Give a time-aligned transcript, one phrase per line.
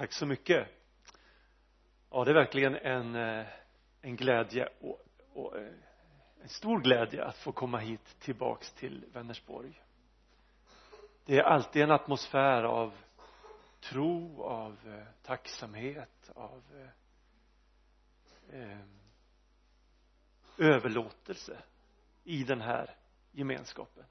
[0.00, 0.68] tack så mycket.
[2.10, 3.46] Ja det är verkligen en eh,
[4.00, 5.00] en glädje och,
[5.32, 5.72] och eh,
[6.42, 9.82] en stor glädje att få komma hit tillbaks till Vänersborg.
[11.24, 12.92] Det är alltid en atmosfär av
[13.80, 16.62] tro, av eh, tacksamhet, av
[18.52, 18.78] eh,
[20.58, 21.58] överlåtelse
[22.24, 22.96] i den här
[23.32, 24.04] gemenskapen.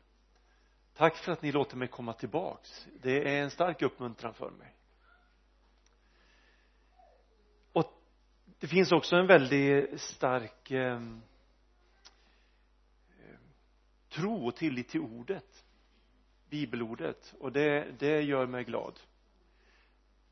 [0.94, 2.88] Tack för att ni låter mig komma tillbaks.
[3.02, 4.76] Det är en stark uppmuntran för mig
[7.72, 8.04] och
[8.60, 11.02] det finns också en väldigt stark eh,
[14.10, 15.66] tro och tillit till ordet
[16.50, 19.00] bibelordet och det, det gör mig glad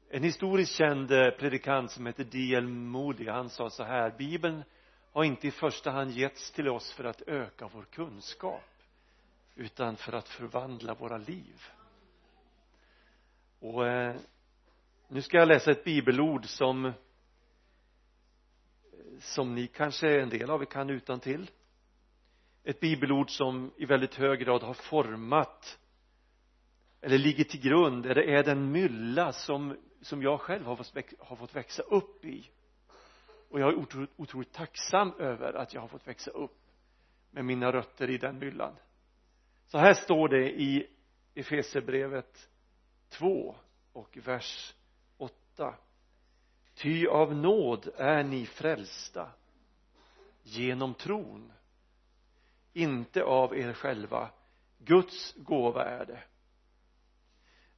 [0.09, 2.67] en historiskt känd eh, predikant som heter D.L.
[2.67, 4.63] Moody han sa så här bibeln
[5.11, 8.69] har inte i första hand getts till oss för att öka vår kunskap
[9.55, 11.61] utan för att förvandla våra liv
[13.59, 14.15] och eh,
[15.07, 16.93] nu ska jag läsa ett bibelord som
[19.19, 21.51] som ni kanske en del av er kan utan till.
[22.63, 25.79] Ett bibelord som i väldigt hög grad har format
[27.01, 31.35] eller ligger till grund eller är den mylla som som jag själv har fått, har
[31.35, 32.49] fått växa upp i.
[33.49, 36.57] Och jag är otroligt, otroligt tacksam över att jag har fått växa upp
[37.31, 38.75] med mina rötter i den myllan.
[39.65, 40.87] Så här står det i
[41.35, 42.49] Efesierbrevet
[43.09, 43.55] 2
[43.93, 44.75] och vers
[45.17, 45.75] 8
[46.77, 49.31] ty av nåd är ni frälsta
[50.43, 51.53] genom tron
[52.73, 54.29] inte av er själva.
[54.77, 56.23] Guds gåva är det.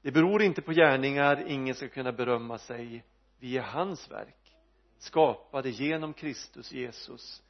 [0.01, 3.03] Det beror inte på gärningar ingen ska kunna berömma sig.
[3.39, 4.55] Vi är hans verk
[4.97, 7.43] skapade genom Kristus Jesus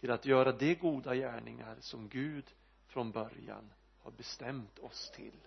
[0.00, 2.44] till att göra de goda gärningar som Gud
[2.86, 5.40] från början har bestämt oss till.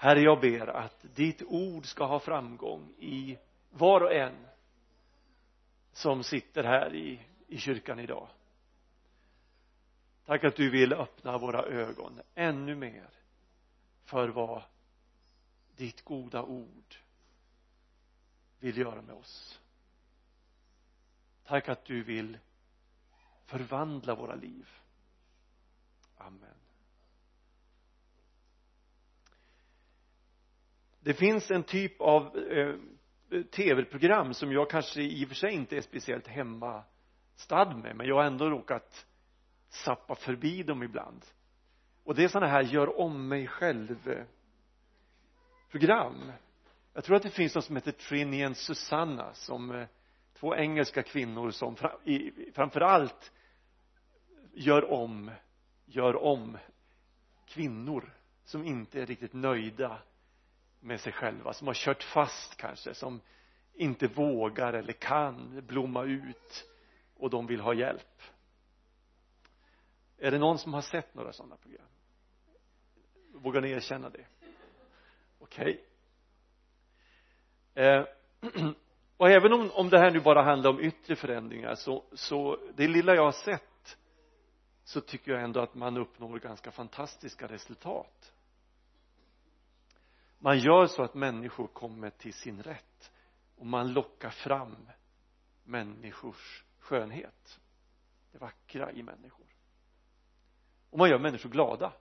[0.00, 3.38] Herre jag ber att ditt ord ska ha framgång i
[3.70, 4.46] var och en
[5.92, 8.28] som sitter här i, i kyrkan idag.
[10.24, 13.10] Tack att du vill öppna våra ögon ännu mer
[14.04, 14.62] för vad
[15.76, 16.94] ditt goda ord
[18.58, 19.60] vill göra med oss.
[21.44, 22.38] Tack att du vill
[23.44, 24.68] förvandla våra liv.
[26.16, 26.67] Amen.
[31.08, 32.74] Det finns en typ av eh,
[33.42, 38.14] tv-program som jag kanske i och för sig inte är speciellt hemmastad med men jag
[38.14, 39.06] har ändå råkat
[39.68, 41.24] sappa förbi dem ibland.
[42.04, 44.24] Och det är sådana här gör om mig själv
[45.70, 46.32] program
[46.94, 49.86] jag tror att det finns något som heter Trini and Susanna som eh,
[50.38, 51.76] två engelska kvinnor som
[52.54, 53.32] framför allt
[54.52, 55.30] gör om
[55.86, 56.58] gör om
[57.46, 58.14] kvinnor
[58.44, 59.98] som inte är riktigt nöjda
[60.80, 63.20] med sig själva som har kört fast kanske som
[63.74, 66.66] inte vågar eller kan blomma ut
[67.16, 68.22] och de vill ha hjälp.
[70.18, 71.86] Är det någon som har sett några sådana program?
[73.32, 74.26] Vågar ni erkänna det?
[75.38, 75.80] Okej.
[77.72, 77.84] Okay.
[77.84, 78.04] eh,
[79.16, 82.88] och även om, om det här nu bara handlar om yttre förändringar så, så det
[82.88, 83.98] lilla jag har sett
[84.84, 88.32] så tycker jag ändå att man uppnår ganska fantastiska resultat
[90.38, 93.12] man gör så att människor kommer till sin rätt
[93.56, 94.90] och man lockar fram
[95.64, 97.60] människors skönhet.
[98.32, 99.46] Det vackra i människor.
[100.90, 101.92] Och man gör människor glada.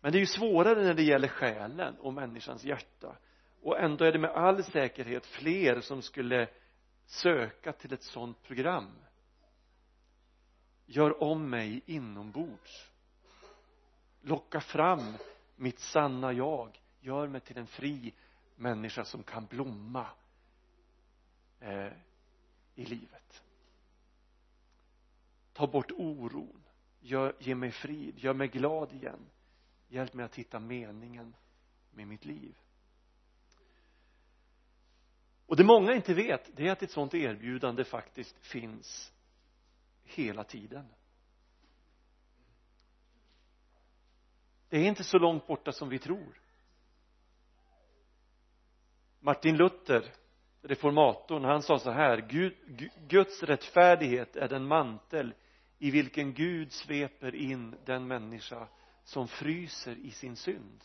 [0.00, 3.16] Men det är ju svårare när det gäller själen och människans hjärta.
[3.62, 6.48] Och ändå är det med all säkerhet fler som skulle
[7.06, 8.92] söka till ett sådant program.
[10.86, 12.90] Gör om mig inombords
[14.26, 15.16] locka fram
[15.56, 18.14] mitt sanna jag gör mig till en fri
[18.56, 20.06] människa som kan blomma
[21.60, 21.92] eh,
[22.74, 23.42] i livet.
[25.52, 26.62] Ta bort oron.
[27.00, 29.20] Gör, ge mig frid, gör mig glad igen.
[29.88, 31.34] Hjälp mig att hitta meningen
[31.90, 32.58] med mitt liv.
[35.46, 39.12] Och det många inte vet det är att ett sådant erbjudande faktiskt finns
[40.04, 40.86] hela tiden.
[44.68, 46.40] Det är inte så långt borta som vi tror.
[49.20, 50.12] Martin Luther
[50.62, 52.54] reformatorn han sa så här Gud,
[53.08, 55.34] Guds rättfärdighet är den mantel
[55.78, 58.68] i vilken Gud sveper in den människa
[59.04, 60.84] som fryser i sin synd.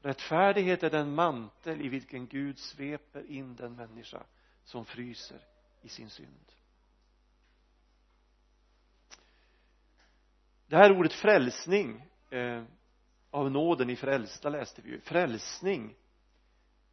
[0.00, 4.22] Rättfärdighet är den mantel i vilken Gud sveper in den människa
[4.64, 5.40] som fryser
[5.82, 6.52] i sin synd.
[10.66, 12.62] Det här ordet frälsning eh,
[13.30, 15.00] av nåden i frälsta läste vi ju.
[15.00, 15.94] Frälsning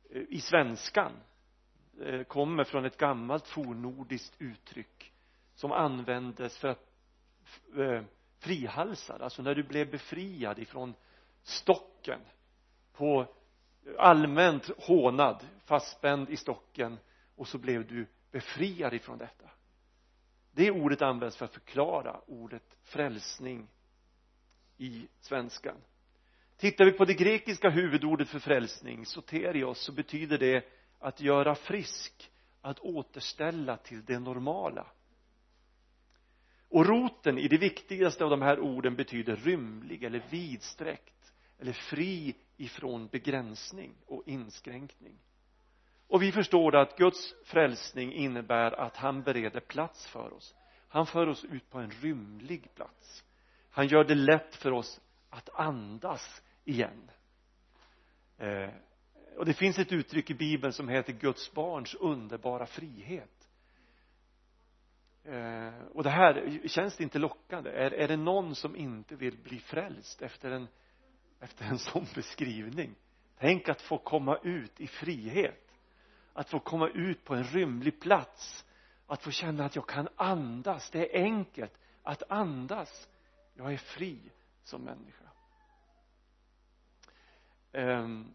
[0.10, 1.12] eh, i svenskan
[2.02, 5.14] eh, kommer från ett gammalt fornnordiskt uttryck
[5.56, 6.90] som användes för att
[7.78, 8.04] eh,
[8.40, 10.94] frihalsad alltså när du blev befriad ifrån
[11.44, 12.20] stocken
[12.94, 13.28] på
[13.98, 16.98] allmänt hånad fastspänd i stocken
[17.36, 19.50] och så blev du befriad ifrån detta
[20.56, 23.68] det ordet används för att förklara ordet frälsning
[24.78, 25.78] i svenskan.
[26.58, 30.66] Tittar vi på det grekiska huvudordet för frälsning soterios så betyder det
[31.00, 34.88] att göra frisk att återställa till det normala.
[36.70, 42.36] Och roten i det viktigaste av de här orden betyder rymlig eller vidsträckt eller fri
[42.58, 45.20] ifrån begränsning och inskränkning
[46.08, 50.56] och vi förstår att Guds frälsning innebär att han bereder plats för oss.
[50.88, 53.24] Han för oss ut på en rymlig plats.
[53.70, 57.12] Han gör det lätt för oss att andas igen.
[58.38, 58.70] Eh,
[59.38, 63.50] och det finns ett uttryck i bibeln som heter Guds barns underbara frihet.
[65.24, 67.70] Eh, och det här känns det inte lockande.
[67.70, 70.68] Är, är det någon som inte vill bli frälst efter en
[71.40, 72.96] efter en sån beskrivning?
[73.40, 75.63] Tänk att få komma ut i frihet
[76.34, 78.66] att få komma ut på en rymlig plats
[79.08, 80.90] att få känna att jag kan andas.
[80.90, 83.10] Det är enkelt att andas.
[83.54, 84.32] Jag är fri
[84.64, 85.26] som människa.
[87.72, 88.34] Um,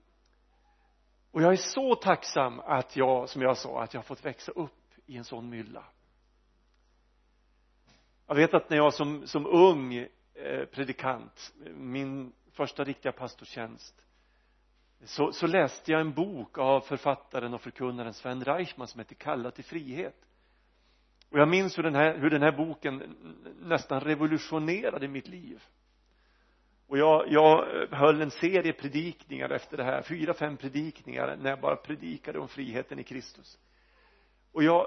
[1.30, 4.52] och jag är så tacksam att jag som jag sa att jag har fått växa
[4.52, 5.84] upp i en sån mylla.
[8.26, 14.07] Jag vet att när jag som, som ung eh, predikant min första riktiga pastortjänst
[15.04, 19.50] så, så läste jag en bok av författaren och förkunnaren Sven Reichman som heter Kalla
[19.50, 20.16] till frihet.
[21.30, 23.16] Och jag minns hur den här, hur den här boken
[23.60, 25.62] nästan revolutionerade mitt liv.
[26.86, 31.60] Och jag, jag höll en serie predikningar efter det här, fyra, fem predikningar när jag
[31.60, 33.58] bara predikade om friheten i Kristus.
[34.52, 34.86] Och jag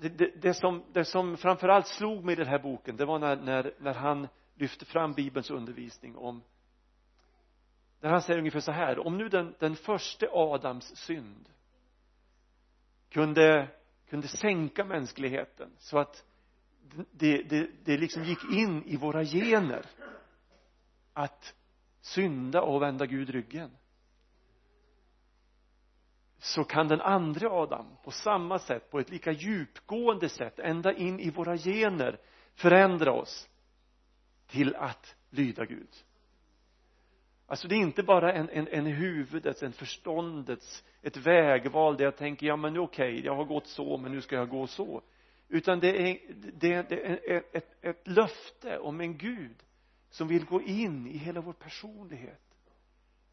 [0.00, 3.18] det, det, det som, det som framförallt slog mig i den här boken det var
[3.18, 6.42] när, när, när han lyfte fram bibelns undervisning om
[8.00, 11.48] där han säger ungefär så här om nu den, den första Adams synd
[13.10, 13.68] kunde
[14.08, 16.24] kunde sänka mänskligheten så att
[17.10, 19.86] det, det, det liksom gick in i våra gener
[21.12, 21.54] att
[22.00, 23.70] synda och vända Gud ryggen
[26.38, 31.20] så kan den andra Adam på samma sätt, på ett lika djupgående sätt ända in
[31.20, 32.20] i våra gener
[32.54, 33.48] förändra oss
[34.46, 35.88] till att lyda Gud
[37.46, 42.16] alltså det är inte bara en, en, en huvudets, en förståndets ett vägval där jag
[42.16, 45.02] tänker ja men okej okay, jag har gått så men nu ska jag gå så.
[45.48, 49.62] Utan det är, det, det är ett, ett löfte om en Gud
[50.10, 52.40] som vill gå in i hela vår personlighet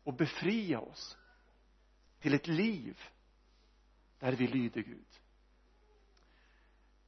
[0.03, 1.17] och befria oss
[2.19, 2.99] till ett liv
[4.19, 5.05] där vi lyder Gud.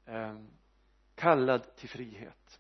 [0.06, 0.48] Ehm,
[1.16, 2.60] kallad till frihet.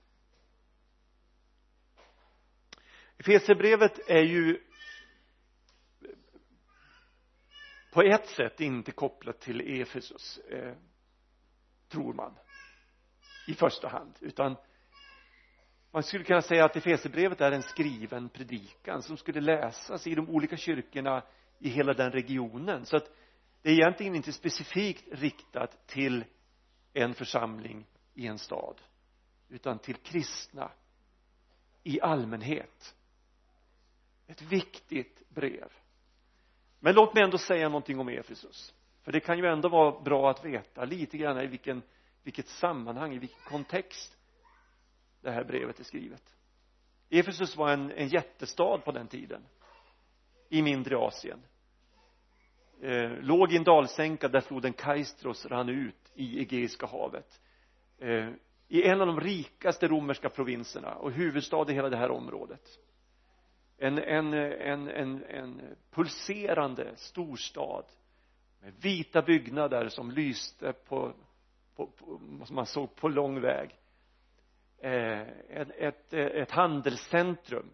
[3.17, 4.61] Efesierbrevet är ju
[7.91, 10.75] på ett sätt inte kopplat till Efesus eh,
[11.87, 12.35] tror man
[13.45, 14.55] i första hand utan
[15.91, 20.29] man skulle kunna säga att Efesierbrevet är en skriven predikan som skulle läsas i de
[20.29, 21.23] olika kyrkorna
[21.59, 22.85] i hela den regionen.
[22.85, 23.09] Så att
[23.61, 26.25] det är egentligen inte specifikt riktat till
[26.93, 28.81] en församling i en stad
[29.49, 30.71] utan till kristna
[31.83, 32.95] i allmänhet
[34.27, 35.71] ett viktigt brev.
[36.79, 38.73] Men låt mig ändå säga någonting om Efesus.
[39.03, 41.81] För det kan ju ändå vara bra att veta lite grann i vilken
[42.25, 44.17] vilket sammanhang, i vilken kontext
[45.21, 46.35] det här brevet är skrivet.
[47.09, 49.45] Efesus var en, en jättestad på den tiden
[50.49, 51.41] i mindre Asien.
[52.81, 57.41] Eh, låg i en dalsänka där floden Kaistros rann ut i Egeiska havet.
[57.97, 58.29] Eh,
[58.67, 62.79] i en av de rikaste romerska provinserna och huvudstad i hela det här området
[63.77, 67.85] en, en, en, en, en pulserande storstad
[68.59, 71.13] med vita byggnader som lyste på,
[71.75, 73.75] på, på som man såg på lång väg.
[74.77, 77.69] Eh, ett, ett, ett handelscentrum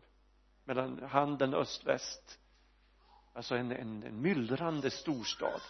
[0.64, 2.40] mellan handeln öst-väst.
[3.34, 5.62] Alltså en, en, en myllrande storstad.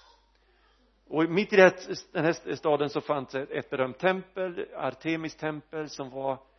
[1.07, 6.31] Och mitt i den här staden så fanns ett berömt tempel Artemis tempel som var
[6.33, 6.50] Eh,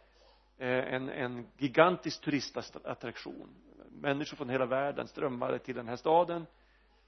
[0.59, 3.54] Eh, en, en gigantisk turistattraktion.
[3.90, 6.47] Människor från hela världen strömmade till den här staden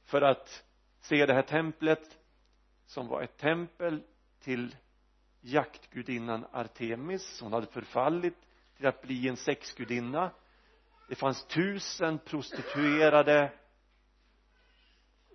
[0.04, 0.64] för att
[1.00, 2.18] se det här templet
[2.86, 4.02] som var ett tempel
[4.40, 4.76] till
[5.40, 7.40] jaktgudinnan Artemis.
[7.40, 8.36] Hon hade förfallit
[8.76, 10.30] till att bli en sexgudinna.
[11.08, 13.52] Det fanns tusen prostituerade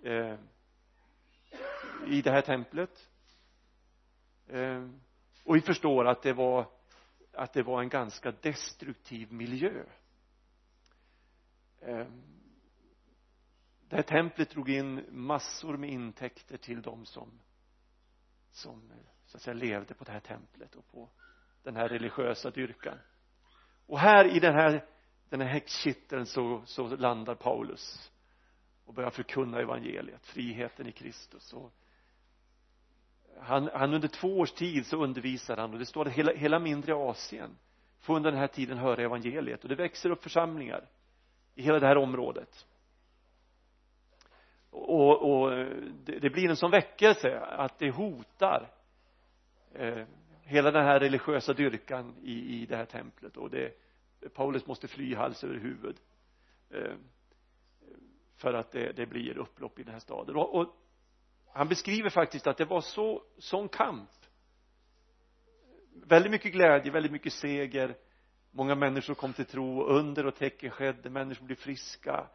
[0.02, 0.34] eh,
[2.06, 3.08] i det här templet.
[4.48, 4.88] Eh,
[5.44, 6.66] och vi förstår att det var
[7.40, 9.84] att det var en ganska destruktiv miljö.
[11.80, 12.22] Ehm,
[13.88, 17.40] det här templet drog in massor med intäkter till de som
[18.50, 18.92] som
[19.26, 21.08] så att säga levde på det här templet och på
[21.62, 22.98] den här religiösa dyrkan.
[23.86, 24.86] Och här i den här
[25.28, 28.12] den här häxkitteln så, så landar Paulus
[28.84, 31.52] och börjar förkunna evangeliet, friheten i Kristus.
[31.52, 31.72] Och
[33.38, 36.58] han, han under två års tid så undervisar han och det står att hela, hela
[36.58, 37.58] mindre Asien
[38.00, 40.84] får under den här tiden höra evangeliet och det växer upp församlingar
[41.54, 42.66] i hela det här området.
[44.70, 45.50] Och, och
[46.04, 48.70] det, det, blir en sån väckelse att det hotar
[49.72, 50.04] eh,
[50.42, 53.72] hela den här religiösa dyrkan i, i det här templet och det
[54.34, 55.96] Paulus måste fly hals över huvud
[56.70, 56.94] eh,
[58.36, 60.36] för att det, det blir upplopp i den här staden.
[60.36, 60.76] Och, och,
[61.52, 64.10] han beskriver faktiskt att det var så sån kamp.
[65.92, 67.96] Väldigt mycket glädje, väldigt mycket seger.
[68.50, 71.10] Många människor kom till tro under och tecken skedde.
[71.10, 72.26] Människor blev friska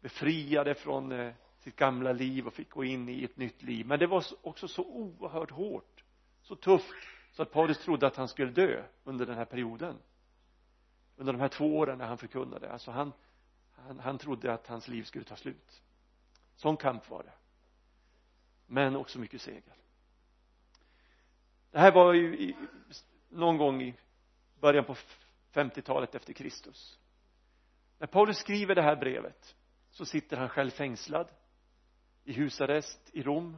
[0.00, 3.86] befriade från eh, sitt gamla liv och fick gå in i ett nytt liv.
[3.86, 6.04] Men det var också så oerhört hårt
[6.42, 6.94] så tufft
[7.32, 9.96] så att Paulus trodde att han skulle dö under den här perioden.
[11.16, 12.72] Under de här två åren när han förkunnade.
[12.72, 13.12] Alltså han
[13.76, 15.82] han, han trodde att hans liv skulle ta slut.
[16.56, 17.32] Sån kamp var det
[18.74, 19.62] men också mycket seger
[21.70, 22.56] det här var ju i,
[23.28, 23.94] någon gång i
[24.60, 24.96] början på
[25.52, 26.98] 50-talet efter Kristus.
[27.98, 29.56] När Paulus skriver det här brevet
[29.90, 31.28] så sitter han själv fängslad
[32.24, 33.56] i husarrest i Rom.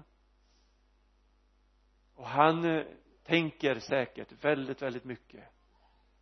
[2.14, 2.85] Och han eh,
[3.23, 5.44] tänker säkert väldigt, väldigt mycket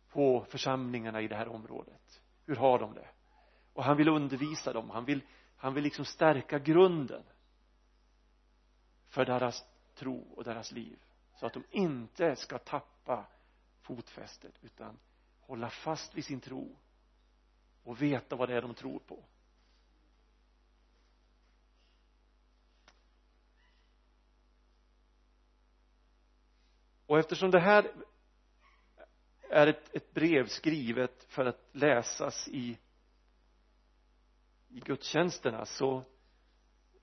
[0.09, 2.21] på församlingarna i det här området.
[2.45, 3.07] Hur har de det?
[3.73, 4.89] Och han vill undervisa dem.
[4.89, 5.21] Han vill
[5.55, 7.23] han vill liksom stärka grunden
[9.15, 10.99] för deras tro och deras liv.
[11.35, 13.27] Så att de inte ska tappa
[13.81, 14.99] fotfästet utan
[15.39, 16.75] hålla fast vid sin tro
[17.83, 19.23] och veta vad det är de tror på.
[27.05, 27.91] Och eftersom det här
[29.49, 32.77] är ett, ett brev skrivet för att läsas i
[34.69, 36.03] i gudstjänsterna så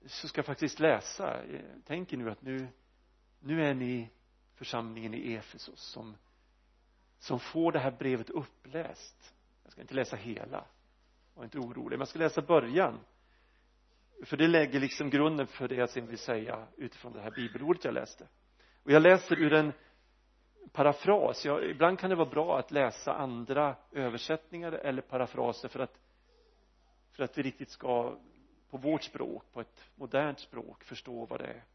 [0.05, 1.41] så ska jag faktiskt läsa.
[1.85, 2.67] Tänker nu att nu
[3.39, 4.09] nu är ni
[4.55, 6.15] församlingen i Efesos som
[7.19, 9.33] som får det här brevet uppläst.
[9.63, 10.65] Jag ska inte läsa hela.
[11.33, 11.89] Var inte orolig.
[11.89, 12.99] Men jag ska läsa början.
[14.25, 17.85] För det lägger liksom grunden för det jag sen vill säga utifrån det här bibelordet
[17.85, 18.27] jag läste.
[18.83, 19.73] Och jag läser ur en
[20.71, 21.45] parafras.
[21.45, 25.99] Ja, ibland kan det vara bra att läsa andra översättningar eller parafraser för att
[27.11, 28.17] för att vi riktigt ska
[28.73, 31.65] på vårt språk, på ett modernt språk förstå vad det är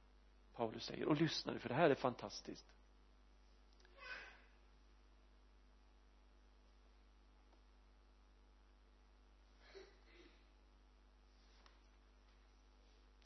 [0.55, 1.07] Paulus säger.
[1.07, 2.67] Och lyssna nu för det här är fantastiskt.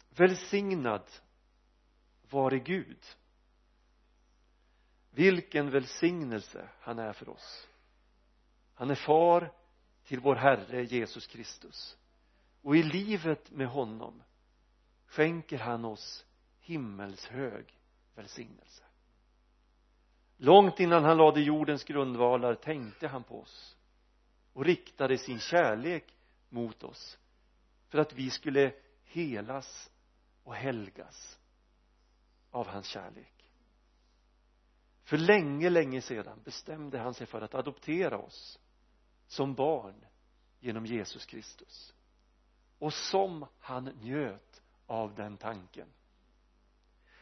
[0.09, 1.11] Välsignad
[2.31, 3.05] vare Gud.
[5.11, 7.69] Vilken välsignelse han är för oss.
[8.75, 9.53] Han är far
[10.05, 11.99] till vår Herre Jesus Kristus
[12.63, 14.23] och i livet med honom
[15.07, 16.27] skänker han oss
[16.61, 17.79] himmelshög
[18.15, 18.85] välsignelse.
[20.37, 23.77] Långt innan han lade jordens grundvalar tänkte han på oss
[24.53, 26.17] och riktade sin kärlek
[26.49, 27.19] mot oss
[27.89, 28.73] för att vi skulle
[29.05, 29.91] helas
[30.45, 31.39] och helgas
[32.51, 33.33] av hans kärlek.
[35.05, 38.59] För länge, länge sedan bestämde han sig för att adoptera oss
[39.27, 40.05] som barn
[40.61, 41.95] genom Jesus Kristus
[42.83, 45.89] och som han njöt av den tanken.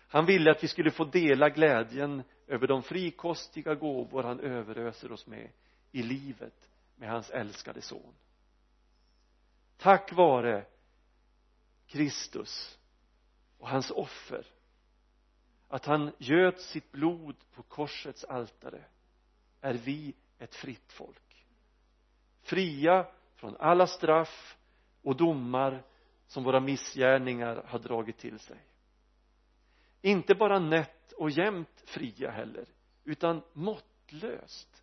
[0.09, 5.27] Han ville att vi skulle få dela glädjen över de frikostiga gåvor han överöser oss
[5.27, 5.51] med
[5.93, 8.15] i livet med hans älskade son.
[9.77, 10.67] Tack vare
[11.87, 12.79] Kristus
[13.59, 14.47] och hans offer
[15.69, 18.85] att han göt sitt blod på korsets altare
[19.61, 21.47] är vi ett fritt folk.
[22.43, 24.57] Fria från alla straff
[25.03, 25.83] och domar
[26.27, 28.59] som våra missgärningar har dragit till sig.
[30.03, 32.67] Inte bara nätt och jämnt fria heller
[33.05, 34.83] utan måttlöst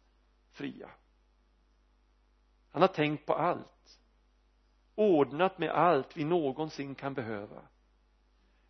[0.51, 0.89] fria.
[2.71, 3.77] Han har tänkt på allt
[4.97, 7.61] ordnat med allt vi någonsin kan behöva.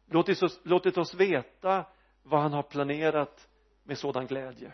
[0.06, 1.86] Låtit oss, låtit oss veta
[2.24, 3.50] vad han har planerat
[3.84, 4.74] med sådan glädje.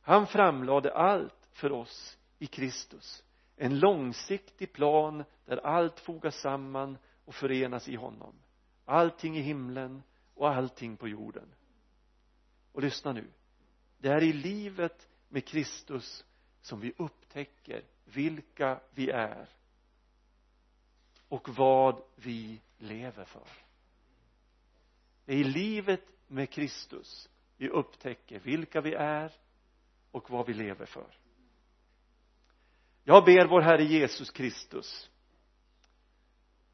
[0.00, 3.24] Han framlade allt för oss i Kristus
[3.56, 8.34] en långsiktig plan där allt fogas samman och förenas i honom.
[8.84, 10.02] Allting i himlen
[10.34, 11.54] och allting på jorden.
[12.72, 13.30] Och lyssna nu.
[13.98, 16.24] Det är i livet med Kristus
[16.60, 19.48] som vi upptäcker vilka vi är
[21.28, 23.48] och vad vi lever för.
[25.24, 29.32] Det är i livet med Kristus vi upptäcker vilka vi är
[30.10, 31.18] och vad vi lever för
[33.04, 35.10] jag ber vår Herre Jesus Kristus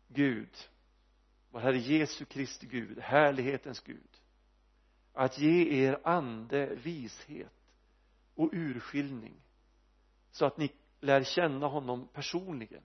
[0.08, 0.56] Gud
[1.50, 4.20] vår Herre Jesu Kristi Gud härlighetens Gud
[5.12, 7.52] att ge er ande vishet
[8.34, 9.34] och urskiljning
[10.30, 12.82] så att ni lär känna honom personligen.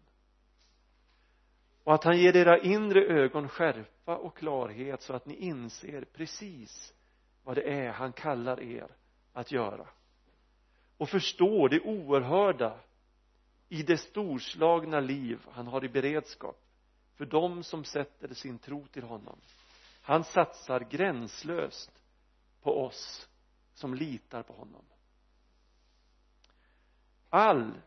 [1.84, 6.94] Och att han ger era inre ögon skärpa och klarhet så att ni inser precis
[7.44, 8.88] vad det är han kallar er
[9.34, 9.88] att göra.
[10.98, 12.80] Och förstår det oerhörda
[13.75, 16.62] i det storslagna liv han har i beredskap
[17.15, 19.39] för dem som sätter sin tro till honom.
[20.01, 21.91] Han satsar gränslöst
[22.62, 23.29] på oss
[23.74, 24.86] som litar på honom.
[27.29, 27.82] All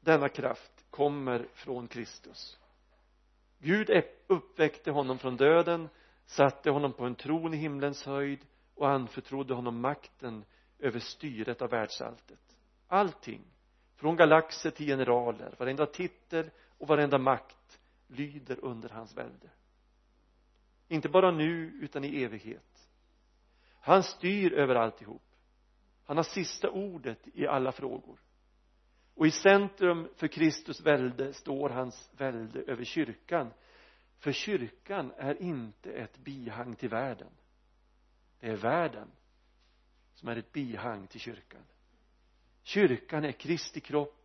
[0.00, 2.58] denna kraft kommer från Kristus.
[3.58, 3.90] Gud
[4.26, 5.88] uppväckte honom från döden
[6.26, 10.44] satte honom på en tron i himlens höjd och anförtrodde honom makten
[10.78, 12.56] över styret av världsalltet.
[12.88, 13.53] Allting
[14.04, 15.54] från galaxer till generaler.
[15.58, 19.50] Varenda titel och varenda makt lyder under hans välde.
[20.88, 22.88] Inte bara nu utan i evighet.
[23.80, 25.22] Han styr över alltihop.
[26.04, 28.18] Han har sista ordet i alla frågor.
[29.14, 33.50] Och i centrum för Kristus välde står hans välde över kyrkan.
[34.18, 37.30] För kyrkan är inte ett bihang till världen.
[38.40, 39.10] Det är världen
[40.14, 41.62] som är ett bihang till kyrkan
[42.64, 44.24] kyrkan är Kristi kropp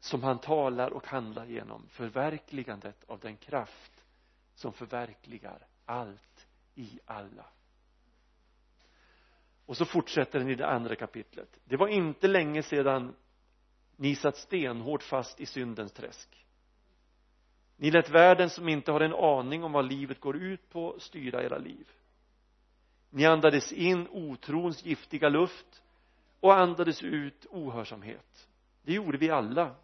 [0.00, 4.04] som han talar och handlar genom förverkligandet av den kraft
[4.54, 7.46] som förverkligar allt i alla.
[9.66, 11.60] Och så fortsätter den i det andra kapitlet.
[11.64, 13.14] Det var inte länge sedan
[13.96, 16.46] ni satt stenhårt fast i syndens träsk.
[17.76, 21.42] Ni lät världen som inte har en aning om vad livet går ut på styra
[21.42, 21.88] era liv.
[23.10, 25.82] Ni andades in otrons giftiga luft
[26.40, 28.48] och andades ut ohörsamhet.
[28.82, 29.74] Det gjorde vi alla.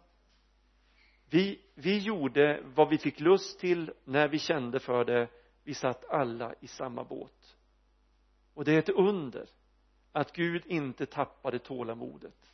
[1.29, 5.27] Vi, vi gjorde vad vi fick lust till när vi kände för det.
[5.63, 7.57] Vi satt alla i samma båt.
[8.53, 9.49] Och det är ett under
[10.11, 12.53] att Gud inte tappade tålamodet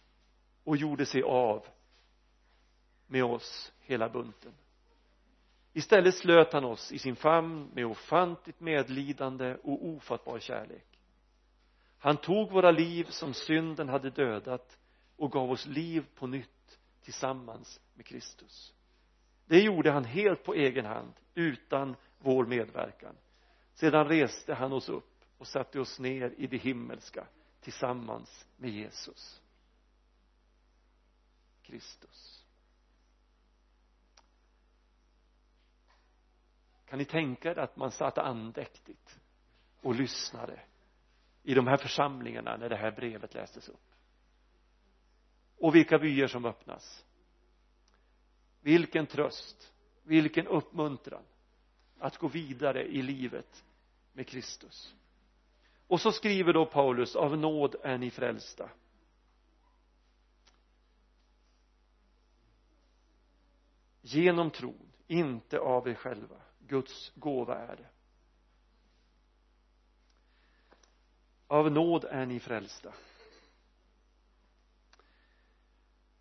[0.64, 1.66] och gjorde sig av
[3.08, 4.54] med oss hela bunten.
[5.74, 10.93] Istället slöt han oss i sin famn med ofantligt medlidande och ofattbar kärlek
[12.04, 14.78] han tog våra liv som synden hade dödat
[15.16, 18.74] och gav oss liv på nytt tillsammans med Kristus.
[19.46, 23.16] Det gjorde han helt på egen hand utan vår medverkan.
[23.74, 27.28] Sedan reste han oss upp och satte oss ner i det himmelska
[27.62, 29.42] tillsammans med Jesus.
[31.62, 32.46] Kristus.
[36.86, 39.20] Kan ni tänka er att man satt andäktigt
[39.82, 40.60] och lyssnade?
[41.44, 43.92] I de här församlingarna när det här brevet lästes upp.
[45.58, 47.06] Och vilka vyer som öppnas.
[48.62, 51.24] Vilken tröst vilken uppmuntran
[52.00, 53.66] att gå vidare i livet
[54.14, 54.96] med Kristus.
[55.88, 58.70] Och så skriver då Paulus av nåd är ni frälsta.
[64.02, 66.36] Genom tron inte av er själva.
[66.60, 67.90] Guds gåva är det.
[71.54, 72.94] Av nåd är ni frälsta.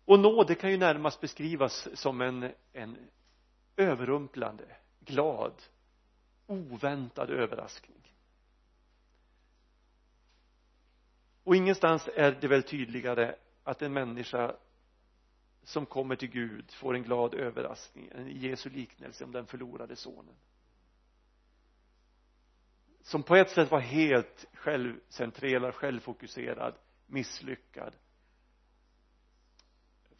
[0.05, 2.97] Och nåd det kan ju närmast beskrivas som en, en
[3.77, 5.53] överrumplande glad
[6.47, 8.13] oväntad överraskning.
[11.43, 14.55] Och ingenstans är det väl tydligare att en människa
[15.63, 19.95] som kommer till Gud får en glad överraskning en i Jesu liknelse om den förlorade
[19.95, 20.35] sonen
[23.03, 26.73] som på ett sätt var helt självcentrerad, självfokuserad,
[27.07, 27.93] misslyckad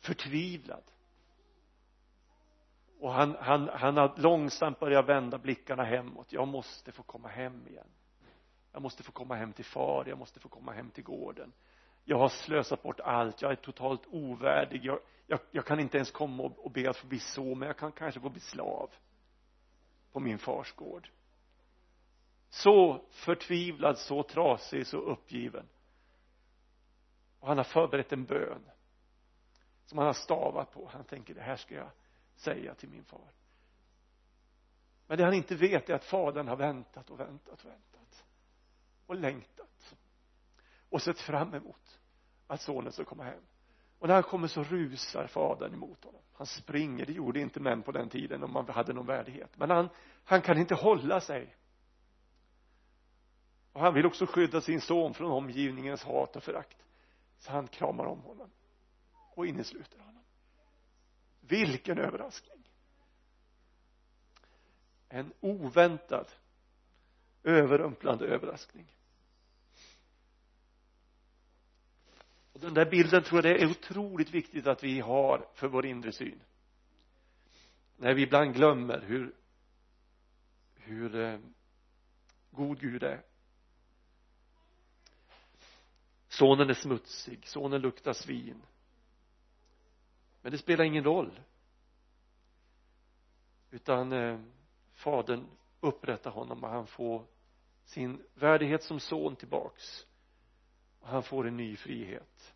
[0.04, 0.84] förtvivlad.
[3.00, 6.34] Och han, han, han har långsamt börjat vända blickarna hemåt.
[6.34, 7.88] Jag måste få komma hem igen.
[8.72, 11.54] Jag måste få komma hem till far, jag måste få komma hem till gården.
[12.04, 14.86] Jag har slösat bort allt, jag är totalt ovärdig.
[14.86, 17.68] Jag, jag, jag kan inte ens komma och, och be att få bli så men
[17.68, 18.90] jag kan kanske få bli slav
[20.12, 21.10] på min fars gård
[22.54, 25.68] så förtvivlad, så trasig, så uppgiven.
[27.40, 28.70] Och han har förberett en bön
[29.86, 30.90] som han har stavat på.
[30.94, 31.90] Han tänker det här ska jag
[32.36, 33.32] säga till min far.
[35.08, 38.26] Men det han inte vet är att fadern har väntat och väntat och väntat
[39.06, 39.96] och längtat
[40.90, 42.00] och sett fram emot
[42.48, 43.44] att sonen ska komma hem.
[44.00, 46.22] Och när han kommer så rusar fadern emot honom.
[46.34, 49.58] Han springer, det gjorde inte män på den tiden om man hade någon värdighet.
[49.58, 49.90] Men han,
[50.24, 51.56] han kan inte hålla sig
[53.74, 56.78] och han vill också skydda sin son från omgivningens hat och förakt.
[57.40, 58.50] Så han kramar om honom
[59.36, 60.24] och innesluter honom.
[61.42, 62.70] Vilken överraskning!
[65.10, 66.32] En oväntad
[67.44, 68.88] överrumplande överraskning.
[72.54, 75.86] Och den där bilden tror jag det är otroligt viktigt att vi har för vår
[75.86, 76.42] inre syn.
[77.98, 79.34] När vi ibland glömmer hur
[80.76, 81.40] hur eh,
[82.52, 83.22] god Gud är
[86.38, 88.62] sonen är smutsig, sonen luktar svin.
[90.42, 91.40] Men det spelar ingen roll.
[93.72, 94.40] Utan eh,
[94.94, 95.48] fadern
[95.80, 97.26] upprättar honom och han får
[97.86, 100.08] sin värdighet som son tillbaks.
[101.00, 102.54] Och han får en ny frihet.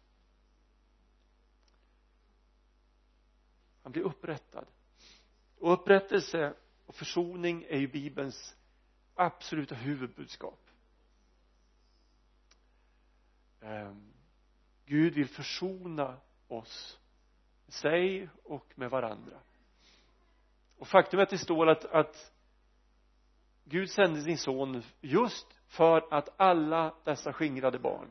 [3.84, 4.68] Han blir upprättad.
[5.60, 6.54] Och upprättelse
[6.86, 8.56] och försoning är ju bibelns
[9.16, 10.67] absoluta huvudbudskap.
[13.68, 14.14] Ehm,
[14.86, 17.00] Gud vill försona oss
[17.66, 19.40] med sig och med varandra.
[20.78, 22.34] Och faktum är att det står att, att
[23.64, 28.08] Gud sände sin son just för att alla dessa skingrade barn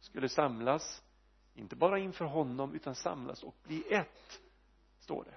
[0.00, 1.02] skulle samlas
[1.54, 4.40] inte bara inför honom utan samlas och bli ett
[4.98, 5.34] står det.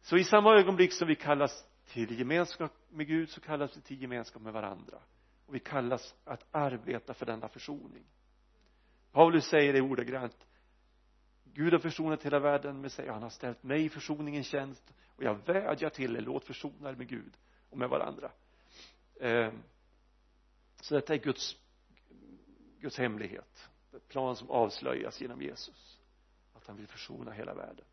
[0.00, 4.02] Så i samma ögonblick som vi kallas till gemenskap med Gud så kallas vi till
[4.02, 4.98] gemenskap med varandra
[5.46, 8.04] och vi kallas att arbeta för denna försoning.
[9.12, 10.46] Paulus säger det ordagrant.
[11.44, 15.22] Gud har försonat hela världen med sig han har ställt mig i försoningens tjänst och
[15.22, 17.36] jag vädjar till er låt försona er med Gud
[17.70, 18.30] och med varandra.
[19.20, 19.52] Eh,
[20.80, 21.56] så detta är Guds
[22.80, 23.68] Guds hemlighet
[24.08, 26.00] plan som avslöjas genom Jesus
[26.52, 27.84] att han vill försona hela världen.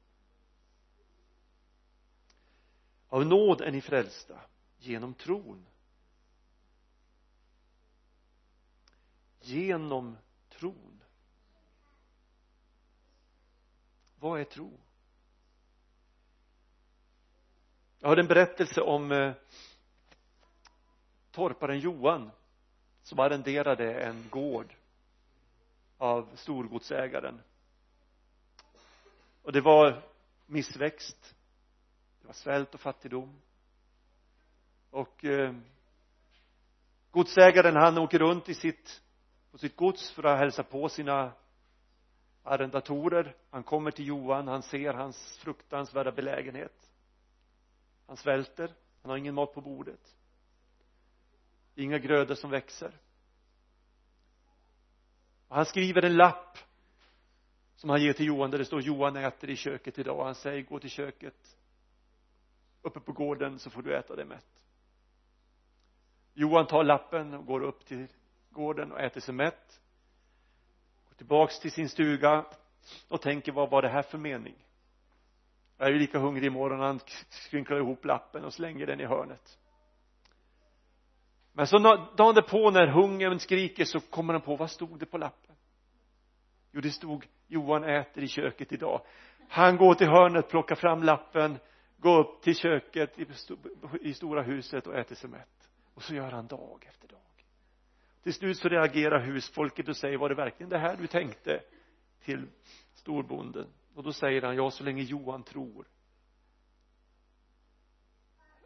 [3.07, 4.39] Av nåd är ni frälsta
[4.77, 5.65] genom tron.
[9.43, 10.17] Genom
[10.49, 11.03] tron.
[14.19, 14.79] Vad är tro?
[17.99, 19.33] Jag hörde en berättelse om eh,
[21.31, 22.31] torparen Johan
[23.03, 24.75] som arrenderade en gård
[25.97, 27.41] av storgodsägaren.
[29.41, 30.03] Och det var
[30.45, 31.35] missväxt
[32.23, 33.41] det var svält och fattigdom.
[34.89, 35.53] Och eh,
[37.11, 39.02] godsägaren han åker runt i sitt
[39.53, 41.33] på sitt gods för att hälsa på sina
[42.43, 43.35] arrendatorer.
[43.49, 46.91] Han kommer till Johan han ser hans fruktansvärda belägenhet.
[48.07, 50.15] Han svälter han har ingen mat på bordet.
[51.75, 52.99] Inga grödor som växer.
[55.47, 56.57] Och han skriver en lapp
[57.75, 60.19] som han ger till Johan där det står Johan äter i köket idag.
[60.19, 61.57] Och han säger gå till köket.
[62.81, 64.65] Uppe på gården så får du äta dig mätt.
[66.33, 68.07] Johan tar lappen och går upp till
[68.53, 69.81] gården och äter sig mätt.
[71.07, 72.45] Går tillbaks till sin stuga
[73.07, 74.55] och tänker vad var det här för mening?
[75.77, 79.59] Jag är ju lika hungrig imorgon han skrynklar ihop lappen och slänger den i hörnet.
[81.53, 81.77] Men så
[82.17, 85.55] dagen därpå när hungern skriker så kommer han på vad stod det på lappen?
[86.71, 89.01] Jo det stod Johan äter i köket idag.
[89.49, 91.59] Han går till hörnet plockar fram lappen
[92.03, 93.19] går upp till köket
[94.01, 95.69] i stora huset och äter sig mätt.
[95.93, 97.19] Och så gör han dag efter dag
[98.23, 101.63] till slut så reagerar husfolket och säger var det verkligen det här du tänkte
[102.23, 102.47] till
[102.93, 103.67] storbonden?
[103.93, 105.87] Och då säger han ja så länge Johan tror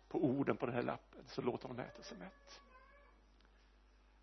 [0.08, 2.62] på orden på den här lappen så låter honom äta sig mätt.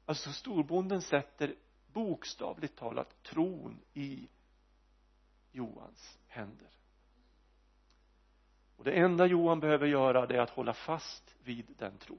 [0.06, 1.54] Alltså storbonden sätter
[1.92, 4.28] bokstavligt talat tron i
[5.52, 6.70] Johans händer.
[8.76, 12.18] Och det enda Johan behöver göra det är att hålla fast vid den tron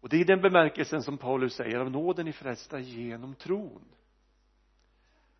[0.00, 3.84] och det är i den bemärkelsen som Paulus säger av nåden i frälsta genom tron.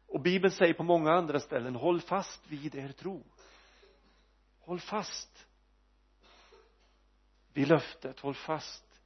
[0.06, 3.24] Och bibeln säger på många andra ställen håll fast vid er tro.
[4.60, 5.46] Håll fast
[7.52, 9.00] vid löftet håll fast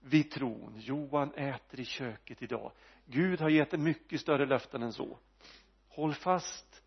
[0.00, 0.74] vid tron.
[0.76, 2.72] Johan äter i köket idag.
[3.04, 5.18] Gud har gett en mycket större löften än så.
[5.88, 6.82] Håll fast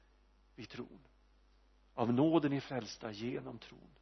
[0.55, 0.99] vid tron.
[1.93, 3.99] Av nåden i frälsta genom tron um,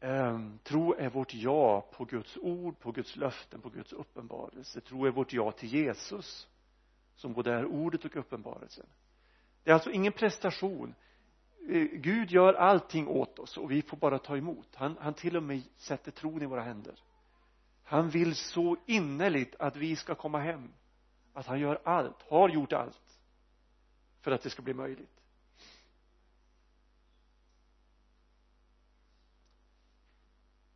[0.00, 4.80] Ehm, tro är vårt ja på Guds ord, på Guds löften, på Guds uppenbarelse.
[4.80, 6.48] Tro är vårt ja till Jesus
[7.16, 8.86] som både är ordet och uppenbarelsen.
[9.64, 10.94] Det är alltså ingen prestation.
[11.68, 14.74] Eh, Gud gör allting åt oss och vi får bara ta emot.
[14.74, 16.94] Han, han till och med sätter tron i våra händer.
[17.84, 20.72] Han vill så innerligt att vi ska komma hem
[21.32, 23.20] att han gör allt, har gjort allt
[24.20, 25.15] för att det ska bli möjligt.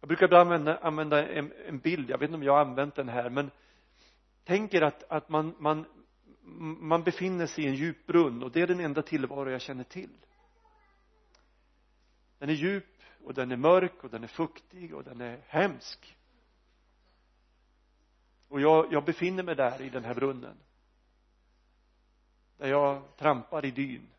[0.01, 2.95] Jag brukar ibland använda, använda en, en, bild, jag vet inte om jag har använt
[2.95, 3.51] den här men
[4.45, 5.87] tänk er att, att man, man,
[6.81, 9.85] man befinner sig i en djup brunn och det är den enda tillvaro jag känner
[9.85, 10.17] till.
[12.39, 12.85] Den är djup
[13.25, 16.17] och den är mörk och den är fuktig och den är hemsk.
[18.49, 20.57] Och jag, jag befinner mig där i den här brunnen
[22.57, 24.11] där jag trampar i dyn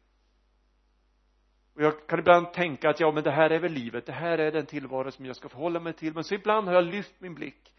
[1.74, 4.38] och jag kan ibland tänka att ja men det här är väl livet det här
[4.38, 6.14] är den tillvaro som jag ska förhålla mig till.
[6.14, 7.74] Men så ibland har jag lyft min blick.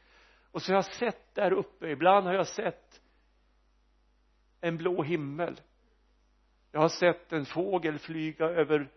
[0.50, 3.00] Och så har jag sett där uppe ibland har jag sett
[4.60, 5.60] en blå himmel.
[6.72, 8.88] Jag har sett en fågel flyga över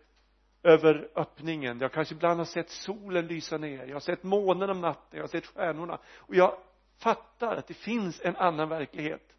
[0.66, 1.80] över öppningen.
[1.80, 3.86] Jag kanske ibland har sett solen lysa ner.
[3.86, 5.16] Jag har sett månen om natten.
[5.16, 5.98] Jag har sett stjärnorna.
[6.16, 6.58] Och jag
[6.98, 9.36] fattar att det finns en annan verklighet.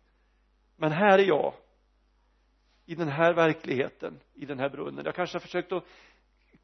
[0.76, 1.54] Men här är jag
[2.88, 5.06] i den här verkligheten i den här brunnen.
[5.06, 5.84] Jag kanske har försökt att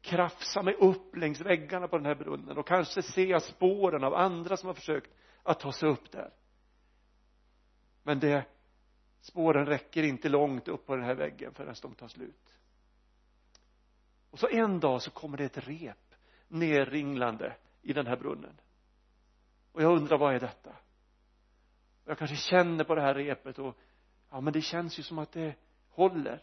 [0.00, 4.14] krafsa mig upp längs väggarna på den här brunnen och kanske ser jag spåren av
[4.14, 5.10] andra som har försökt
[5.42, 6.30] att ta sig upp där.
[8.02, 8.44] Men det
[9.20, 12.54] spåren räcker inte långt upp på den här väggen förrän de tar slut.
[14.30, 16.14] Och så en dag så kommer det ett rep
[16.48, 18.60] nerringlande i den här brunnen.
[19.72, 20.76] Och jag undrar vad är detta?
[22.04, 23.78] Jag kanske känner på det här repet och
[24.30, 25.54] ja men det känns ju som att det
[25.94, 26.42] håller.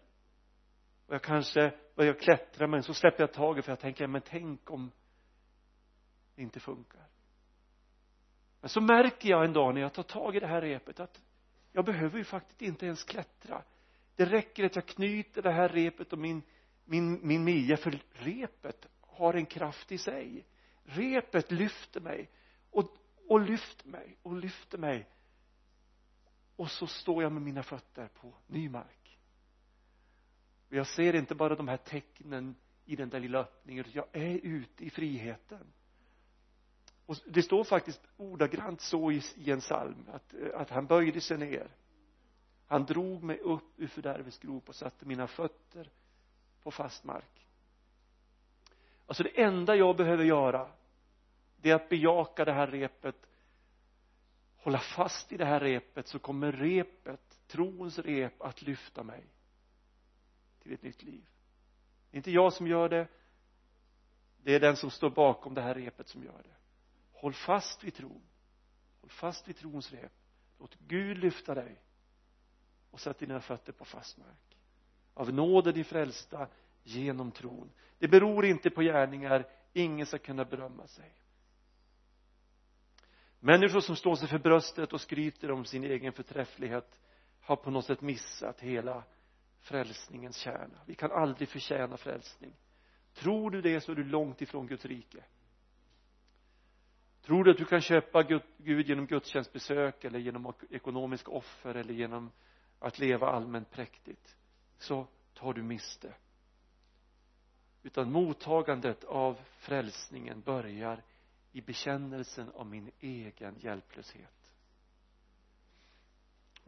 [1.08, 4.72] Och jag kanske börjar klättra men så släpper jag taget för jag tänker men tänk
[4.72, 4.92] om
[6.36, 7.08] det inte funkar.
[8.62, 11.22] Men så märker jag en dag när jag tar tag i det här repet att
[11.72, 13.64] jag behöver ju faktiskt inte ens klättra.
[14.16, 16.42] Det räcker att jag knyter det här repet och min
[16.92, 20.46] min, min midja för repet har en kraft i sig.
[20.84, 22.30] Repet lyfter mig
[22.72, 25.08] och, och lyfter mig och lyfter mig.
[26.56, 29.01] Och så står jag med mina fötter på ny mark
[30.71, 32.55] och jag ser inte bara de här tecknen
[32.86, 35.67] i den där lilla öppningen jag är ute i friheten.
[37.05, 41.21] Och det står faktiskt ordagrant så i, i en psalm att, eh, att han böjde
[41.21, 41.67] sig ner.
[42.67, 45.89] Han drog mig upp ur fördärvets grop och satte mina fötter
[46.63, 47.47] på fast mark.
[49.05, 50.71] Alltså det enda jag behöver göra
[51.57, 53.27] det är att bejaka det här repet
[54.57, 59.23] hålla fast i det här repet så kommer repet trons rep att lyfta mig
[60.62, 61.26] till ett nytt liv.
[62.10, 63.08] Det är inte jag som gör det.
[64.43, 66.56] Det är den som står bakom det här repet som gör det.
[67.13, 68.21] Håll fast vid tron.
[69.02, 70.12] Håll fast vid trons rep.
[70.60, 71.82] Låt Gud lyfta dig
[72.91, 74.58] och sätt dina fötter på fast mark.
[75.13, 76.47] Av nåden i frälsta
[76.84, 77.71] genom tron.
[77.97, 79.47] Det beror inte på gärningar.
[79.74, 81.15] Ingen ska kunna berömma sig.
[83.39, 87.00] Människor som slår sig för bröstet och skryter om sin egen förträfflighet
[87.41, 89.04] har på något sätt missat hela
[89.62, 90.82] frälsningens kärna.
[90.86, 92.54] Vi kan aldrig förtjäna frälsning.
[93.13, 95.24] Tror du det så är du långt ifrån Guds rike.
[97.21, 98.24] Tror du att du kan köpa
[98.58, 102.32] Gud genom gudstjänstbesök eller genom ekonomisk offer eller genom
[102.80, 104.38] att leva allmänt präktigt
[104.78, 106.13] så tar du miste.
[107.84, 111.04] Utan mottagandet av frälsningen börjar
[111.52, 114.40] i bekännelsen av min egen hjälplöshet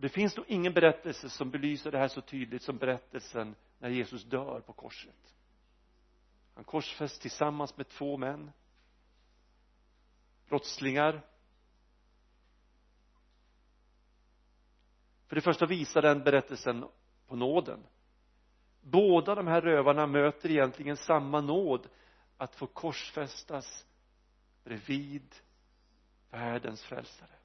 [0.03, 4.23] det finns nog ingen berättelse som belyser det här så tydligt som berättelsen när Jesus
[4.23, 5.35] dör på korset.
[6.55, 8.51] Han korsfästs tillsammans med två män.
[10.49, 11.21] Brottslingar.
[15.27, 16.85] För det första visar den berättelsen
[17.27, 17.83] på nåden.
[18.81, 21.87] Båda de här rövarna möter egentligen samma nåd
[22.37, 23.85] att få korsfästas
[24.63, 25.35] bredvid
[26.29, 27.42] världens frälsare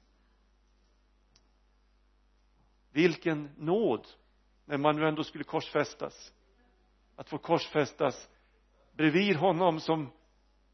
[2.99, 4.07] vilken nåd
[4.65, 6.33] när man nu ändå skulle korsfästas.
[7.15, 8.29] Att få korsfästas
[8.91, 10.11] bredvid honom som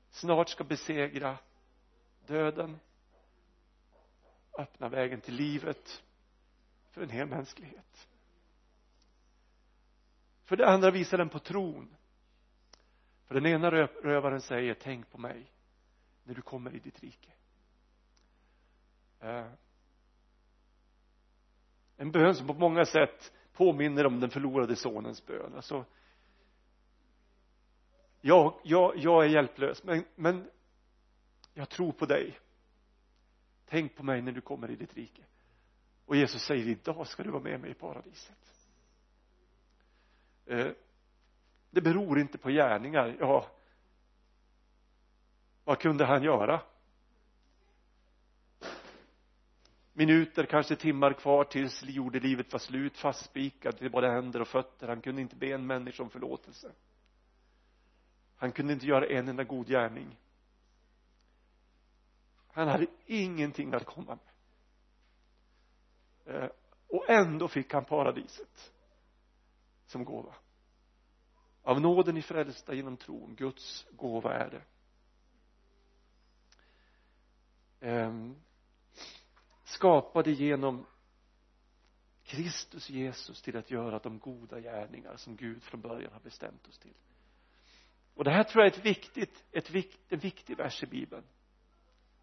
[0.10, 1.38] snart ska besegra
[2.28, 2.80] döden.
[4.58, 6.04] Öppna vägen till livet
[6.92, 8.08] för en hel mänsklighet.
[10.44, 11.96] För det andra visar den på tron.
[13.26, 15.52] För den ena rövaren säger tänk på mig
[16.24, 17.32] när du kommer i ditt rike.
[19.20, 19.48] Eh,
[21.98, 25.54] en bön som på många sätt påminner om den förlorade sonens bön.
[25.56, 25.86] Alltså
[28.22, 30.50] jag, jag, jag är hjälplös men, men
[31.54, 32.40] jag tror på dig.
[33.66, 35.22] Tänk på mig när du kommer i ditt rike.
[36.06, 38.68] Och Jesus säger idag ska du vara med mig i paradiset.
[40.46, 40.68] Eh,
[41.70, 43.16] det beror inte på gärningar.
[43.20, 43.48] Ja
[45.66, 46.62] vad kunde han göra?
[49.96, 54.88] Minuter, kanske timmar kvar tills jordelivet var slut fastspikad till både händer och fötter.
[54.88, 56.72] Han kunde inte be en människa om förlåtelse.
[58.36, 60.18] Han kunde inte göra en enda god gärning.
[62.48, 64.18] Han hade ingenting att komma
[66.26, 66.44] med.
[66.44, 66.50] Eh,
[66.88, 68.74] och ändå fick han paradiset
[69.86, 70.36] som gåva.
[71.64, 73.36] Av nåden i frälsta genom tron.
[73.36, 74.62] Guds gåva är det.
[77.88, 78.36] Ehm,
[79.76, 80.86] skapade genom
[82.24, 86.78] Kristus Jesus till att göra de goda gärningar som Gud från början har bestämt oss
[86.78, 86.94] till.
[88.16, 91.24] Och det här tror jag är ett viktigt, ett vikt, en viktig vers i bibeln.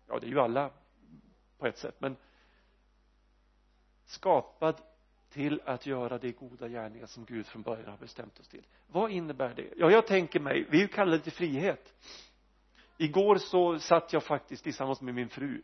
[0.09, 0.71] Ja det är ju alla
[1.59, 2.17] på ett sätt men
[4.05, 4.81] skapad
[5.31, 8.67] till att göra de goda gärningar som Gud från början har bestämt oss till.
[8.87, 9.69] Vad innebär det?
[9.77, 11.95] Ja jag tänker mig vi kallar det till frihet.
[12.99, 15.63] Igår så satt jag faktiskt tillsammans med min fru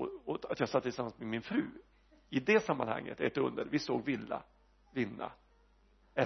[0.00, 1.70] och, och att jag satt tillsammans med min fru.
[2.30, 4.42] I det sammanhanget är ett under vi såg Villa
[4.92, 5.32] vinna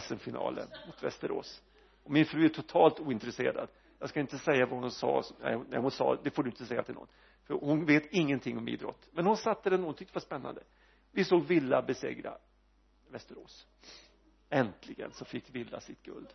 [0.00, 1.62] SM-finalen mot Västerås.
[2.04, 3.68] Och min fru är totalt ointresserad.
[3.98, 6.82] Jag ska inte säga vad hon sa nej hon sa det får du inte säga
[6.82, 7.08] till någon.
[7.44, 9.08] För hon vet ingenting om idrott.
[9.12, 10.62] Men hon satte den och hon tyckte det var spännande.
[11.10, 12.38] Vi såg Villa besegra
[13.08, 13.66] Västerås.
[14.50, 16.28] Äntligen så fick Villa sitt guld.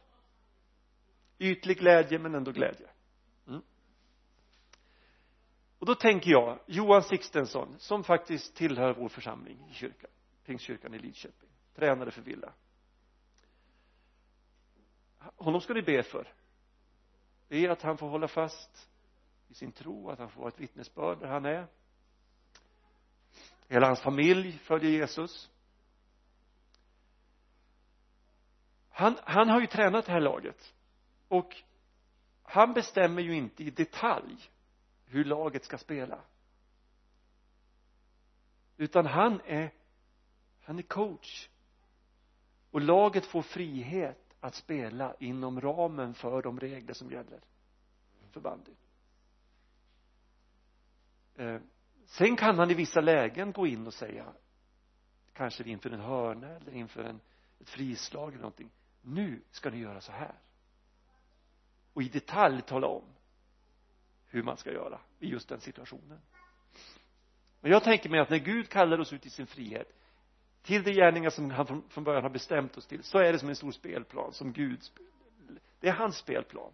[1.39, 2.88] Ytlig glädje men ändå glädje
[5.79, 10.09] och då tänker jag Johan Sixtensson som faktiskt tillhör vår församling i kyrkan
[10.45, 12.53] Pingstkyrkan i Lidköping tränare för Villa.
[15.19, 16.33] Honom ska ni be för.
[17.47, 18.89] Be att han får hålla fast
[19.47, 21.67] i sin tro att han får vara ett vittnesbörd där han är.
[23.67, 25.49] Hela hans familj följer Jesus.
[28.89, 30.73] Han, han har ju tränat det här laget.
[31.27, 31.55] Och
[32.43, 34.49] han bestämmer ju inte i detalj
[35.08, 36.22] hur laget ska spela.
[38.78, 39.74] Utan han är
[40.62, 41.50] han är coach.
[42.72, 47.39] Och laget får frihet att spela inom ramen för de regler som gäller
[48.32, 48.72] för bandy.
[51.36, 51.62] Eh,
[52.06, 54.34] sen kan han i vissa lägen gå in och säga
[55.34, 57.20] kanske inför en hörna eller inför en,
[57.60, 58.70] ett frislag eller någonting
[59.02, 60.36] nu ska ni göra så här.
[61.93, 63.04] Och i detalj tala om
[64.38, 66.19] hur man ska göra i just den situationen.
[67.62, 69.93] Men jag tänker mig att när Gud kallar oss ut i sin frihet
[70.62, 73.50] till de gärningar som han från början har bestämt oss till så är det som
[73.50, 74.82] en stor spelplan som Gud
[75.80, 76.71] det är hans spelplan.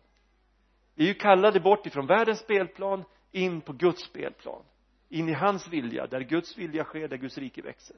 [0.95, 4.63] Vi är ju kallade bort ifrån världens spelplan in på Guds spelplan.
[5.09, 7.95] In i hans vilja där Guds vilja sker där Guds rike växer.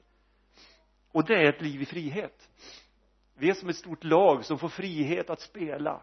[1.12, 2.48] Och det är ett liv i frihet.
[3.34, 6.02] Vi är som ett stort lag som får frihet att spela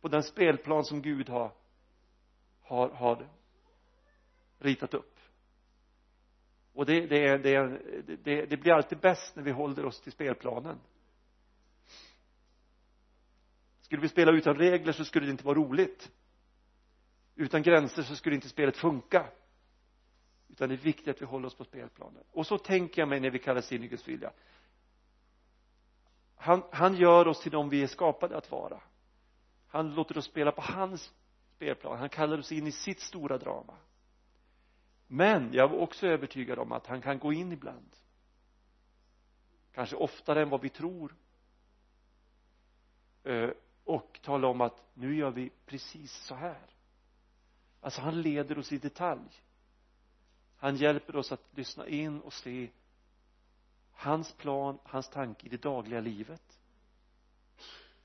[0.00, 1.52] på den spelplan som Gud har
[2.72, 3.28] har, har
[4.58, 5.18] ritat upp.
[6.72, 7.78] Och det, det, det,
[8.24, 10.78] det, det blir alltid bäst när vi håller oss till spelplanen.
[13.80, 16.10] Skulle vi spela utan regler så skulle det inte vara roligt.
[17.34, 19.26] Utan gränser så skulle inte spelet funka.
[20.48, 22.24] Utan det är viktigt att vi håller oss på spelplanen.
[22.30, 24.32] Och så tänker jag mig när vi kallas in i Guds vilja.
[26.36, 28.80] Han, han gör oss till de vi är skapade att vara.
[29.68, 31.12] Han låter oss spela på hans
[31.62, 31.98] spelplan.
[31.98, 33.76] Han kallar oss in i sitt stora drama.
[35.06, 37.96] Men jag är också övertygad om att han kan gå in ibland.
[39.72, 41.14] Kanske oftare än vad vi tror.
[43.24, 43.50] Eh,
[43.84, 46.66] och tala om att nu gör vi precis så här.
[47.80, 49.42] Alltså han leder oss i detalj.
[50.56, 52.70] Han hjälper oss att lyssna in och se
[53.92, 56.51] hans plan, hans tanke i det dagliga livet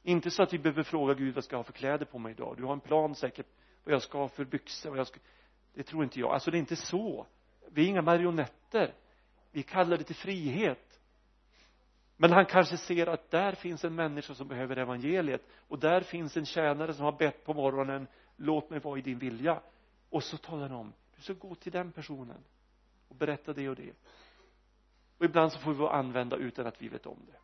[0.08, 2.32] inte så att vi behöver fråga Gud vad ska jag ha för kläder på mig
[2.32, 2.58] idag.
[2.58, 3.48] Du har en plan säkert
[3.84, 5.20] vad jag ska ha för byxor vad jag ska
[5.74, 6.32] det tror inte jag.
[6.32, 7.26] Alltså det är inte så.
[7.72, 8.93] Vi är inga marionetter.
[9.51, 10.99] Vi kallar det till frihet.
[12.18, 15.41] Men han kanske ser att där finns en människa som behöver evangeliet.
[15.68, 19.20] Och där finns en tjänare som har bett på morgonen låt mig vara i din
[19.20, 19.62] vilja.
[20.10, 22.43] Och så talar han om du ska gå till den personen
[23.08, 23.93] och berätta det och det.
[25.18, 27.38] Och ibland så får vi använda utan att vi vet om det.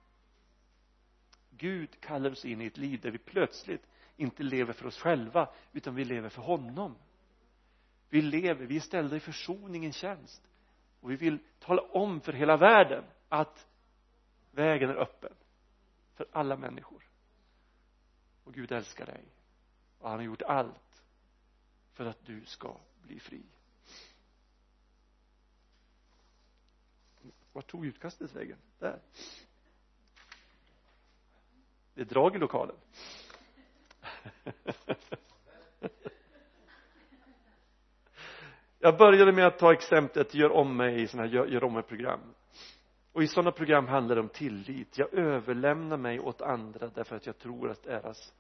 [1.58, 5.50] Gud kallar oss in i ett liv där vi plötsligt inte lever för oss själva
[5.72, 6.96] utan vi lever för honom.
[8.10, 10.50] Vi lever, vi är ställda i försoningens tjänst.
[11.00, 13.68] Och vi vill tala om för hela världen att
[14.52, 15.34] vägen är öppen
[16.16, 17.04] för alla människor.
[18.44, 19.24] Och Gud älskar dig.
[20.00, 21.04] Och han har gjort allt
[21.94, 23.44] för att du ska bli fri.
[27.54, 28.58] Vart tog utkastet vägen?
[28.80, 29.00] där
[31.94, 32.76] det är drag i lokalen.
[38.80, 41.74] Jag började med att ta exemplet gör om mig i sådana här gör, gör om
[41.74, 42.34] mig program
[43.14, 44.98] och i sådana program handlar det om tillit.
[44.98, 48.34] Jag överlämnar mig åt andra därför att jag tror att deras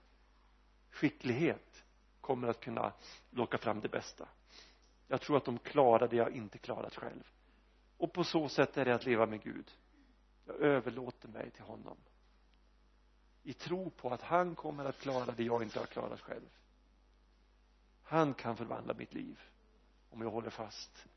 [0.91, 1.83] skicklighet
[2.21, 2.93] kommer att kunna
[3.29, 4.27] locka fram det bästa.
[5.07, 7.23] Jag tror att de klarar det jag inte klarat själv.
[7.97, 9.71] Och på så sätt är det att leva med Gud.
[10.45, 11.97] Jag överlåter mig till honom
[13.43, 16.49] i tro på att han kommer att klara det jag inte har klarat själv.
[18.03, 19.39] Han kan förvandla mitt liv
[20.09, 21.07] om jag håller fast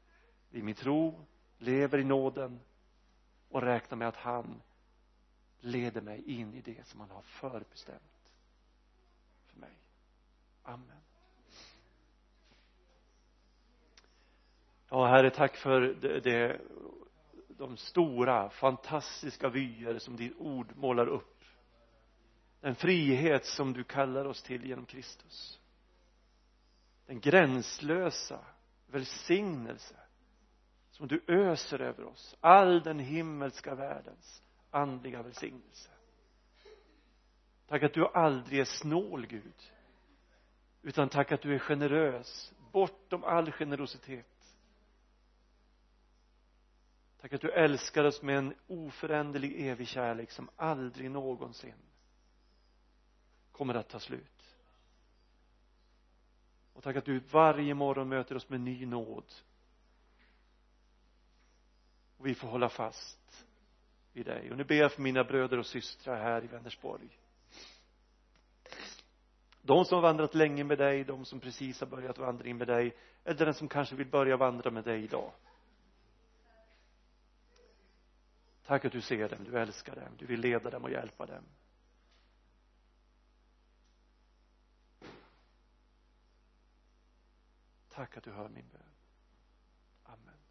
[0.51, 1.27] vid min tro
[1.59, 2.61] lever i nåden
[3.49, 4.63] och räknar med att han
[5.61, 8.31] leder mig in i det som han har förbestämt
[9.47, 9.77] för mig.
[10.63, 11.01] Amen.
[14.89, 16.61] Ja herre tack för det, det
[17.49, 21.36] de stora fantastiska vyer som ditt ord målar upp
[22.67, 25.61] den frihet som du kallar oss till genom Kristus.
[27.07, 28.45] Den gränslösa
[28.87, 29.97] välsignelse
[30.91, 32.37] som du öser över oss.
[32.41, 35.91] All den himmelska världens andliga välsignelse.
[37.67, 39.73] Tack att du aldrig är snål Gud
[40.83, 44.57] utan tack att du är generös bortom all generositet.
[47.21, 51.75] Tack att du älskar oss med en oföränderlig evig kärlek som aldrig någonsin
[53.57, 54.57] kommer att ta slut.
[56.73, 59.33] Och tack att du varje morgon möter oss med ny nåd.
[62.17, 63.47] Och vi får hålla fast
[64.13, 64.51] vid dig.
[64.51, 67.09] Och nu ber jag för mina bröder och systrar här i Vänersborg.
[69.63, 72.97] De som har vandrat länge med dig, de som precis har börjat vandring med dig
[73.25, 75.33] eller den som kanske vill börja vandra med dig idag.
[78.67, 81.45] Tack att du ser dem, du älskar dem, du vill leda dem och hjälpa dem.
[87.97, 88.86] Tack att du hör min bön.